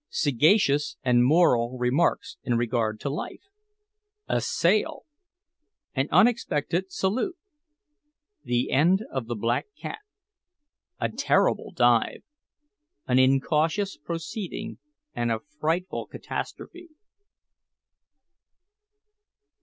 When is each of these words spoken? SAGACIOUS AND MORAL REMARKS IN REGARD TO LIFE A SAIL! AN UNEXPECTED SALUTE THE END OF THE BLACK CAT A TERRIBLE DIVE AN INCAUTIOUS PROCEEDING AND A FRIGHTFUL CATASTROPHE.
SAGACIOUS 0.09 0.97
AND 1.03 1.25
MORAL 1.25 1.77
REMARKS 1.77 2.37
IN 2.43 2.57
REGARD 2.57 2.99
TO 2.99 3.07
LIFE 3.11 3.43
A 4.27 4.41
SAIL! 4.41 5.05
AN 5.93 6.07
UNEXPECTED 6.11 6.91
SALUTE 6.91 7.35
THE 8.43 8.71
END 8.71 9.03
OF 9.11 9.27
THE 9.27 9.35
BLACK 9.35 9.67
CAT 9.79 9.99
A 10.99 11.09
TERRIBLE 11.09 11.73
DIVE 11.75 12.23
AN 13.07 13.19
INCAUTIOUS 13.19 13.97
PROCEEDING 13.97 14.79
AND 15.13 15.31
A 15.31 15.39
FRIGHTFUL 15.59 16.07
CATASTROPHE. 16.07 16.89